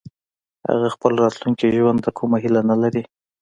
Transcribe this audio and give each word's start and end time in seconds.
هغه 0.69 0.87
خپل 0.95 1.11
راتلونکي 1.23 1.67
ژوند 1.77 1.99
ته 2.05 2.09
کومه 2.17 2.37
هيله 2.43 2.61
نه 2.69 2.75
لري 2.83 3.01